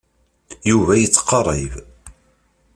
Yuba 0.69 0.93
yettqerrib. 0.97 1.73